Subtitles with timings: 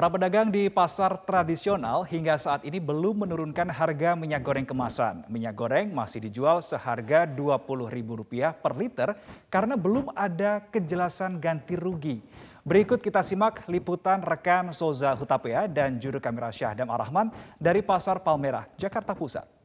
[0.00, 5.28] Para pedagang di pasar tradisional hingga saat ini belum menurunkan harga minyak goreng kemasan.
[5.28, 9.12] Minyak goreng masih dijual seharga Rp20.000 per liter
[9.52, 12.16] karena belum ada kejelasan ganti rugi.
[12.64, 17.28] Berikut kita simak liputan rekan Soza Hutapea dan juru kamera Syahdam Arahman
[17.60, 19.59] dari Pasar Palmerah, Jakarta Pusat.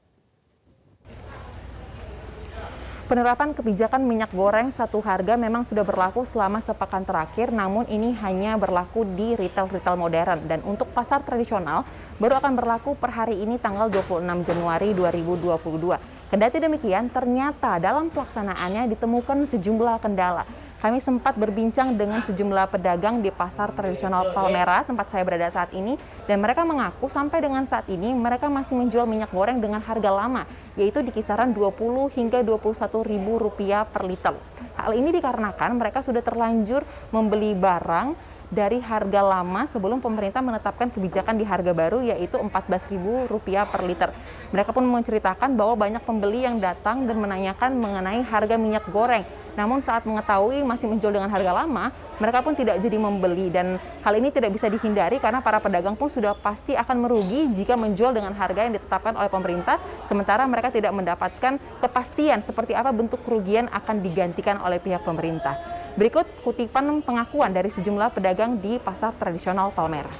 [3.06, 8.58] Penerapan kebijakan minyak goreng satu harga memang sudah berlaku selama sepekan terakhir, namun ini hanya
[8.58, 10.50] berlaku di retail-retail modern.
[10.50, 11.86] Dan untuk pasar tradisional,
[12.18, 16.34] baru akan berlaku per hari ini tanggal 26 Januari 2022.
[16.34, 23.34] Kendati demikian, ternyata dalam pelaksanaannya ditemukan sejumlah kendala kami sempat berbincang dengan sejumlah pedagang di
[23.34, 25.98] pasar tradisional Palmera, tempat saya berada saat ini,
[26.30, 30.45] dan mereka mengaku sampai dengan saat ini mereka masih menjual minyak goreng dengan harga lama,
[30.77, 34.38] yaitu di kisaran 20 hingga 21 ribu rupiah per liter.
[34.77, 41.33] Hal ini dikarenakan mereka sudah terlanjur membeli barang dari harga lama sebelum pemerintah menetapkan kebijakan
[41.33, 44.14] di harga baru yaitu Rp14.000 per liter.
[44.53, 49.25] Mereka pun menceritakan bahwa banyak pembeli yang datang dan menanyakan mengenai harga minyak goreng.
[49.56, 54.14] Namun saat mengetahui masih menjual dengan harga lama, mereka pun tidak jadi membeli dan hal
[54.16, 58.36] ini tidak bisa dihindari karena para pedagang pun sudah pasti akan merugi jika menjual dengan
[58.36, 64.00] harga yang ditetapkan oleh pemerintah sementara mereka tidak mendapatkan kepastian seperti apa bentuk kerugian akan
[64.03, 65.56] digantikan oleh pihak pemerintah.
[65.95, 70.11] Berikut kutipan pengakuan dari sejumlah pedagang di pasar tradisional Palmera.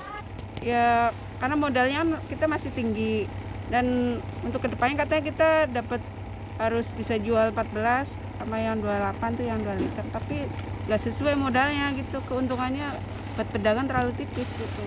[0.63, 1.11] Ya,
[1.44, 3.28] karena modalnya kita masih tinggi
[3.67, 6.00] dan untuk ke depannya katanya kita dapat
[6.56, 10.06] harus bisa jual 14 sama yang 28 tuh yang 2 liter.
[10.11, 10.48] Tapi
[10.88, 12.22] nggak sesuai modalnya gitu.
[12.25, 12.88] Keuntungannya
[13.36, 14.84] buat pedagang terlalu tipis gitu.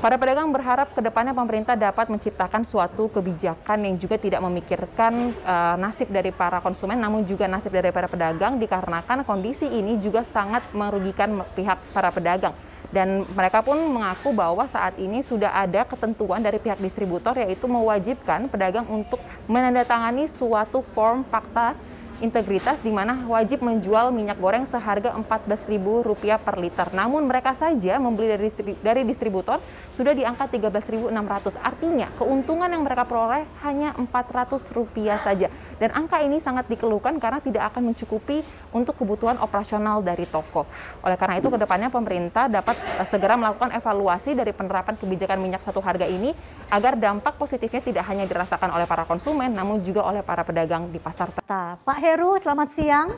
[0.00, 5.76] Para pedagang berharap ke depannya pemerintah dapat menciptakan suatu kebijakan yang juga tidak memikirkan uh,
[5.76, 10.64] nasib dari para konsumen, namun juga nasib dari para pedagang dikarenakan kondisi ini juga sangat
[10.72, 12.56] merugikan pihak para pedagang.
[12.90, 18.50] Dan mereka pun mengaku bahwa saat ini sudah ada ketentuan dari pihak distributor yaitu mewajibkan
[18.50, 21.78] pedagang untuk menandatangani suatu form fakta
[22.20, 26.88] integritas di mana wajib menjual minyak goreng seharga Rp14.000 per liter.
[26.92, 28.48] Namun mereka saja membeli dari,
[28.80, 29.58] dari distributor
[29.90, 31.12] sudah di angka 13.600.
[31.60, 35.48] Artinya keuntungan yang mereka peroleh hanya Rp400 saja.
[35.80, 40.68] Dan angka ini sangat dikeluhkan karena tidak akan mencukupi untuk kebutuhan operasional dari toko.
[41.00, 45.64] Oleh karena itu ke depannya pemerintah dapat eh, segera melakukan evaluasi dari penerapan kebijakan minyak
[45.64, 46.36] satu harga ini
[46.70, 51.00] agar dampak positifnya tidak hanya dirasakan oleh para konsumen namun juga oleh para pedagang di
[51.00, 51.32] pasar.
[51.80, 53.08] Pak Heru, selamat siang.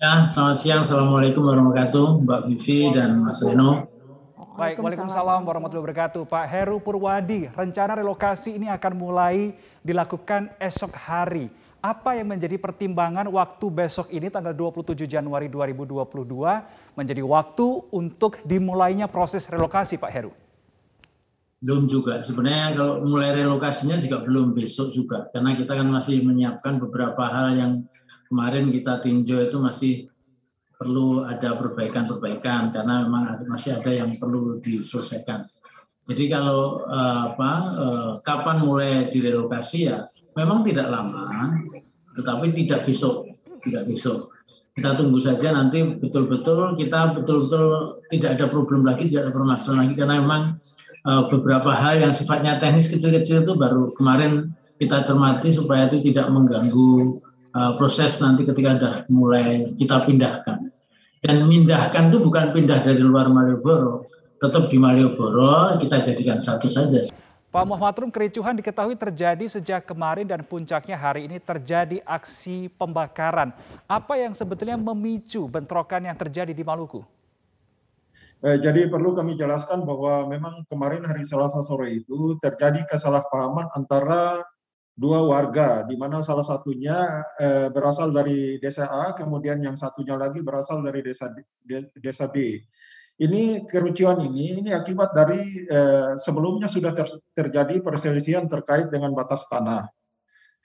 [0.00, 0.80] Ya, selamat siang.
[0.80, 3.84] Assalamualaikum warahmatullahi wabarakatuh, Mbak Vivi dan Mas Reno.
[4.56, 6.24] Baik, Waalaikumsalam warahmatullahi wabarakatuh.
[6.24, 9.52] Pak Heru Purwadi, rencana relokasi ini akan mulai
[9.84, 11.52] dilakukan esok hari.
[11.84, 16.00] Apa yang menjadi pertimbangan waktu besok ini tanggal 27 Januari 2022
[16.96, 20.32] menjadi waktu untuk dimulainya proses relokasi Pak Heru?
[21.66, 22.22] Belum juga.
[22.22, 25.26] Sebenarnya kalau mulai relokasinya juga belum besok juga.
[25.34, 27.72] Karena kita kan masih menyiapkan beberapa hal yang
[28.30, 29.94] kemarin kita tinjau itu masih
[30.76, 35.48] perlu ada perbaikan-perbaikan karena memang masih ada yang perlu diselesaikan.
[36.06, 40.06] Jadi kalau uh, apa uh, kapan mulai direlokasi ya
[40.38, 41.56] memang tidak lama,
[42.14, 43.26] tetapi tidak besok,
[43.66, 44.30] tidak besok.
[44.76, 49.94] Kita tunggu saja nanti betul-betul kita betul-betul tidak ada problem lagi, tidak ada permasalahan lagi
[49.96, 50.42] karena memang
[51.06, 57.22] beberapa hal yang sifatnya teknis kecil-kecil itu baru kemarin kita cermati supaya itu tidak mengganggu
[57.56, 60.68] uh, proses nanti ketika sudah mulai kita pindahkan.
[61.24, 64.04] Dan pindahkan itu bukan pindah dari luar Malioboro,
[64.36, 67.08] tetap di Malioboro kita jadikan satu saja.
[67.56, 73.48] Pak Muhammad Rum, kericuhan diketahui terjadi sejak kemarin dan puncaknya hari ini terjadi aksi pembakaran.
[73.88, 77.00] Apa yang sebetulnya memicu bentrokan yang terjadi di Maluku?
[78.44, 84.44] Eh, jadi perlu kami jelaskan bahwa memang kemarin hari Selasa sore itu terjadi kesalahpahaman antara
[84.92, 90.44] dua warga, di mana salah satunya eh, berasal dari desa A, kemudian yang satunya lagi
[90.44, 91.32] berasal dari desa
[91.64, 92.60] de, desa B.
[93.16, 99.48] Ini kerucuan ini ini akibat dari eh, sebelumnya sudah ter, terjadi perselisihan terkait dengan batas
[99.48, 99.88] tanah.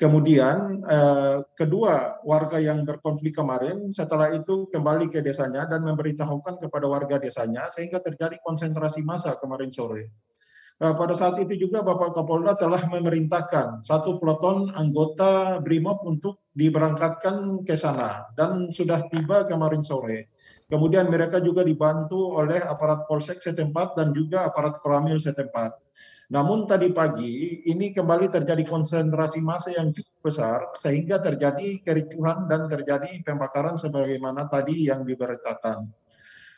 [0.01, 6.89] Kemudian eh, kedua warga yang berkonflik kemarin setelah itu kembali ke desanya dan memberitahukan kepada
[6.89, 10.09] warga desanya sehingga terjadi konsentrasi massa kemarin sore.
[10.81, 17.61] Nah, pada saat itu juga Bapak Kapolda telah memerintahkan satu peloton anggota BRIMOB untuk diberangkatkan
[17.61, 20.33] ke sana dan sudah tiba kemarin sore.
[20.65, 25.77] Kemudian mereka juga dibantu oleh aparat polsek setempat dan juga aparat koramil setempat.
[26.31, 32.71] Namun tadi pagi ini kembali terjadi konsentrasi massa yang cukup besar sehingga terjadi kericuhan dan
[32.71, 35.91] terjadi pembakaran sebagaimana tadi yang diberitakan.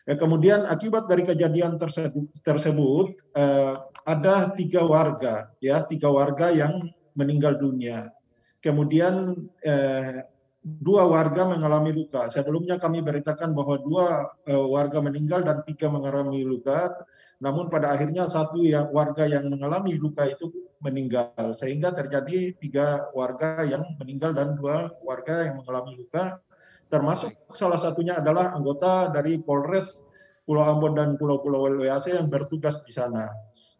[0.05, 3.73] Eh, kemudian akibat dari kejadian tersebut, tersebut eh,
[4.05, 6.77] ada tiga warga, ya tiga warga yang
[7.17, 8.13] meninggal dunia.
[8.61, 9.33] Kemudian
[9.65, 10.21] eh,
[10.63, 12.31] dua warga mengalami luka.
[12.31, 16.95] Sebelumnya kami beritakan bahwa dua uh, warga meninggal dan tiga mengalami luka.
[17.43, 20.47] Namun pada akhirnya satu yang warga yang mengalami luka itu
[20.79, 26.39] meninggal sehingga terjadi tiga warga yang meninggal dan dua warga yang mengalami luka.
[26.87, 30.07] Termasuk salah satunya adalah anggota dari Polres
[30.43, 33.31] Pulau Ambon dan Pulau-Pulau WAC yang bertugas di sana.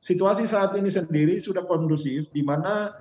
[0.03, 2.91] Situasi saat ini sendiri sudah kondusif di mana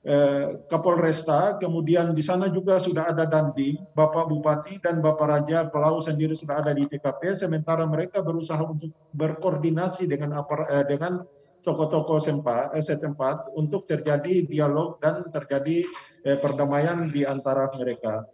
[0.00, 6.00] Eh, Kapolresta, kemudian di sana juga sudah ada Dandim, Bapak Bupati dan Bapak Raja Pelau
[6.00, 11.20] sendiri sudah ada di TKP, sementara mereka berusaha untuk berkoordinasi dengan eh, dengan
[11.60, 15.84] tokoh-tokoh eh, setempat untuk terjadi dialog dan terjadi
[16.40, 18.24] perdamaian di antara mereka.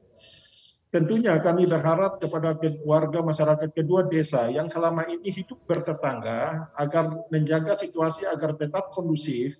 [0.95, 2.55] Tentunya kami berharap kepada
[2.87, 9.59] warga masyarakat kedua desa yang selama ini hidup bertetangga agar menjaga situasi agar tetap kondusif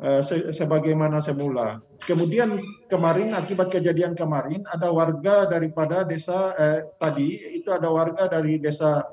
[0.00, 0.24] Eh,
[0.56, 1.76] sebagaimana semula.
[2.00, 2.56] Kemudian
[2.88, 9.04] kemarin akibat kejadian kemarin ada warga daripada desa eh, tadi itu ada warga dari desa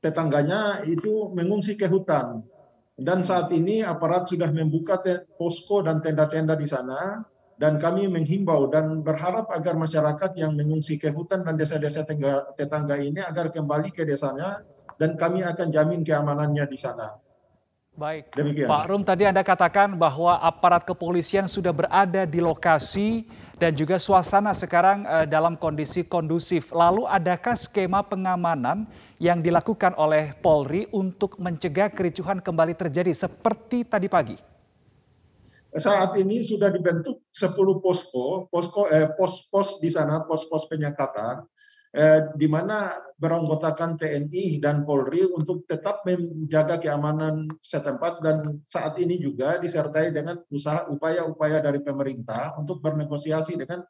[0.00, 2.40] tetangganya itu mengungsi ke hutan
[2.96, 4.96] dan saat ini aparat sudah membuka
[5.36, 7.20] posko dan tenda-tenda di sana
[7.60, 12.00] dan kami menghimbau dan berharap agar masyarakat yang mengungsi ke hutan dan desa-desa
[12.56, 14.64] tetangga ini agar kembali ke desanya
[14.96, 17.27] dan kami akan jamin keamanannya di sana.
[17.98, 18.70] Baik, Demikian.
[18.70, 23.26] Pak Rum tadi Anda katakan bahwa aparat kepolisian sudah berada di lokasi
[23.58, 26.70] dan juga suasana sekarang uh, dalam kondisi kondusif.
[26.70, 28.86] Lalu adakah skema pengamanan
[29.18, 34.38] yang dilakukan oleh Polri untuk mencegah kericuhan kembali terjadi seperti tadi pagi?
[35.74, 37.50] Saat ini sudah dibentuk 10
[37.82, 41.42] posko, posko eh, pos-pos di sana, pos-pos penyekatan
[41.94, 49.18] eh, di mana beranggotakan TNI dan Polri untuk tetap menjaga keamanan setempat dan saat ini
[49.18, 53.82] juga disertai dengan usaha upaya-upaya dari pemerintah untuk bernegosiasi dengan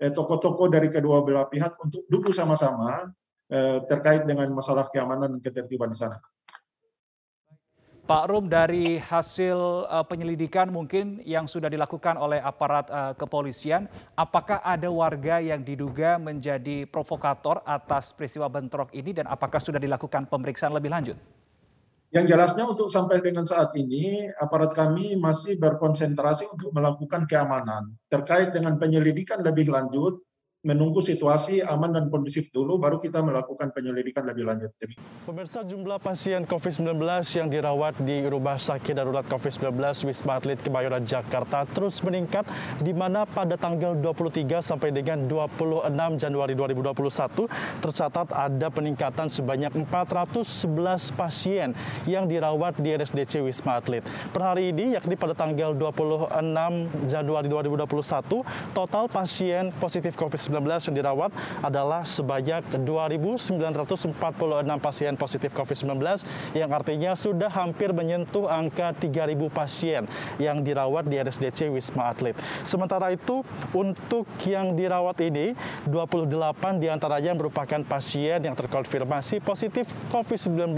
[0.00, 3.10] eh, tokoh-tokoh dari kedua belah pihak untuk duduk sama-sama
[3.50, 6.18] eh, terkait dengan masalah keamanan dan ketertiban di sana.
[8.10, 13.86] Pak Rum dari hasil uh, penyelidikan mungkin yang sudah dilakukan oleh aparat uh, kepolisian,
[14.18, 20.26] apakah ada warga yang diduga menjadi provokator atas peristiwa bentrok ini dan apakah sudah dilakukan
[20.26, 21.14] pemeriksaan lebih lanjut?
[22.10, 27.94] Yang jelasnya untuk sampai dengan saat ini, aparat kami masih berkonsentrasi untuk melakukan keamanan.
[28.10, 30.18] Terkait dengan penyelidikan lebih lanjut,
[30.60, 34.68] menunggu situasi aman dan kondusif dulu, baru kita melakukan penyelidikan lebih lanjut.
[35.24, 37.00] Pemirsa jumlah pasien COVID-19
[37.32, 42.44] yang dirawat di Rumah Sakit Darurat COVID-19 Wisma Atlet Kemayoran Jakarta terus meningkat,
[42.76, 47.48] di mana pada tanggal 23 sampai dengan 26 Januari 2021
[47.80, 51.72] tercatat ada peningkatan sebanyak 411 pasien
[52.04, 54.04] yang dirawat di RSDC Wisma Atlet.
[54.28, 58.44] Per hari ini, yakni pada tanggal 26 Januari 2021,
[58.76, 61.30] total pasien positif COVID-19 yang dirawat
[61.62, 64.18] adalah sebanyak 2.946
[64.82, 66.02] pasien positif COVID-19
[66.58, 70.02] yang artinya sudah hampir menyentuh angka 3.000 pasien
[70.42, 72.34] yang dirawat di RSDC Wisma Atlet.
[72.66, 75.54] Sementara itu untuk yang dirawat ini
[75.86, 80.74] 28 di antaranya merupakan pasien yang terkonfirmasi positif COVID-19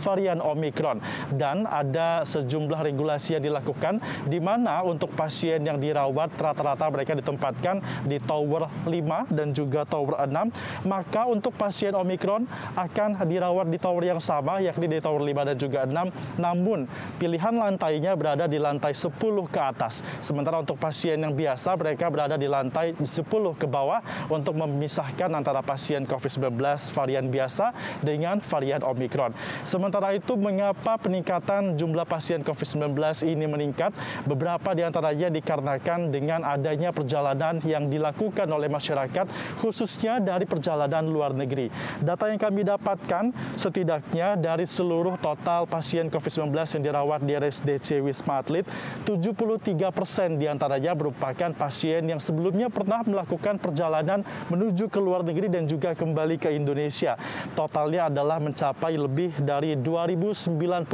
[0.00, 1.02] varian Omikron
[1.36, 7.82] dan ada sejumlah regulasi yang dilakukan di mana untuk pasien yang dirawat rata-rata mereka ditempatkan
[8.06, 8.90] di tower 5
[9.28, 12.46] dan juga tower 6, maka untuk pasien Omikron
[12.78, 16.86] akan dirawat di tower yang sama, yakni di tower 5 dan juga 6, namun
[17.18, 19.10] pilihan lantainya berada di lantai 10
[19.50, 20.06] ke atas.
[20.22, 23.10] Sementara untuk pasien yang biasa, mereka berada di lantai 10
[23.58, 24.00] ke bawah
[24.30, 26.54] untuk memisahkan antara pasien COVID-19
[26.94, 29.34] varian biasa dengan varian Omikron.
[29.66, 32.94] Sementara itu, mengapa peningkatan jumlah pasien COVID-19
[33.26, 33.92] ini meningkat?
[34.24, 39.26] Beberapa di antaranya dikarenakan dengan adanya perjalanan yang dilakukan oleh masyarakat masyarakat,
[39.64, 41.72] khususnya dari perjalanan luar negeri.
[42.04, 48.44] Data yang kami dapatkan, setidaknya dari seluruh total pasien COVID-19 yang dirawat di RSDC Wisma
[48.44, 48.68] Atlet,
[49.08, 54.20] 73 persen di antaranya merupakan pasien yang sebelumnya pernah melakukan perjalanan
[54.52, 57.16] menuju ke luar negeri dan juga kembali ke Indonesia.
[57.56, 60.84] Totalnya adalah mencapai lebih dari 2.095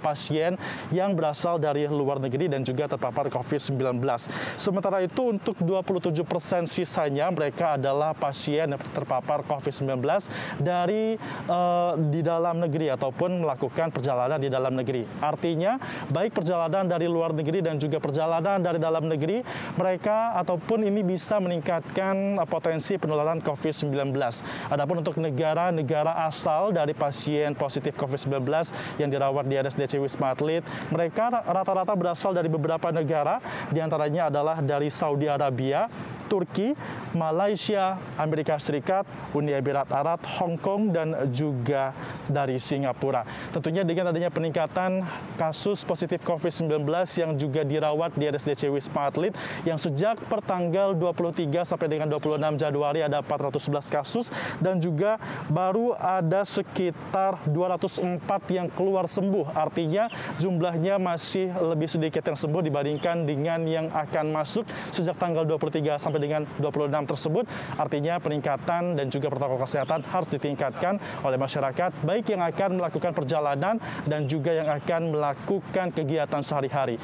[0.00, 0.58] pasien
[0.90, 4.02] yang berasal dari luar negeri dan juga terpapar COVID-19.
[4.56, 8.64] Sementara itu untuk 27 persen sisanya mereka mereka adalah pasien
[8.96, 10.00] terpapar COVID-19
[10.56, 11.20] dari
[11.52, 15.04] uh, di dalam negeri ataupun melakukan perjalanan di dalam negeri.
[15.20, 15.76] Artinya,
[16.08, 19.44] baik perjalanan dari luar negeri dan juga perjalanan dari dalam negeri,
[19.76, 24.16] mereka ataupun ini bisa meningkatkan potensi penularan COVID-19.
[24.72, 28.48] Adapun untuk negara-negara asal dari pasien positif COVID-19
[28.96, 34.64] yang dirawat di RSDC Wisma Atlet, mereka rata-rata berasal dari beberapa negara, di antaranya adalah
[34.64, 35.92] dari Saudi Arabia,
[36.32, 36.72] Turki,
[37.12, 39.04] Malaysia, Amerika Serikat,
[39.36, 41.92] Uni Emirat Arab, Hong Kong, dan juga
[42.24, 43.28] dari Singapura.
[43.52, 45.04] Tentunya dengan adanya peningkatan
[45.36, 46.88] kasus positif COVID-19
[47.20, 49.36] yang juga dirawat di RSDC Wisma Atlet
[49.68, 55.20] yang sejak pertanggal 23 sampai dengan 26 Januari ada 411 kasus dan juga
[55.52, 59.52] baru ada sekitar 204 yang keluar sembuh.
[59.52, 60.08] Artinya
[60.40, 66.21] jumlahnya masih lebih sedikit yang sembuh dibandingkan dengan yang akan masuk sejak tanggal 23 sampai
[66.22, 72.46] dengan 26 tersebut artinya peningkatan dan juga protokol kesehatan harus ditingkatkan oleh masyarakat baik yang
[72.46, 77.02] akan melakukan perjalanan dan juga yang akan melakukan kegiatan sehari-hari.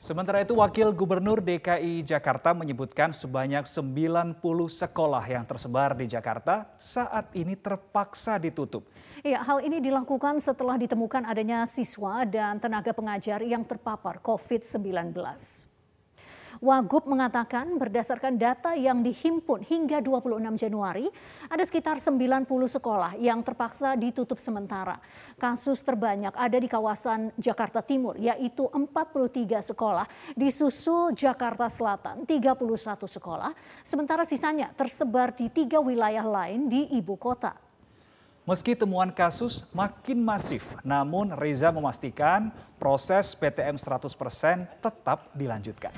[0.00, 4.40] Sementara itu, Wakil Gubernur DKI Jakarta menyebutkan sebanyak 90
[4.72, 8.88] sekolah yang tersebar di Jakarta saat ini terpaksa ditutup.
[9.20, 15.12] Ya, hal ini dilakukan setelah ditemukan adanya siswa dan tenaga pengajar yang terpapar COVID-19.
[16.60, 21.08] Wagub mengatakan berdasarkan data yang dihimpun hingga 26 Januari,
[21.48, 22.44] ada sekitar 90
[22.76, 25.00] sekolah yang terpaksa ditutup sementara.
[25.40, 30.04] Kasus terbanyak ada di kawasan Jakarta Timur, yaitu 43 sekolah,
[30.36, 32.60] di susul Jakarta Selatan 31
[33.08, 37.56] sekolah, sementara sisanya tersebar di tiga wilayah lain di ibu kota.
[38.44, 44.12] Meski temuan kasus makin masif, namun Reza memastikan proses PTM 100%
[44.84, 45.96] tetap dilanjutkan.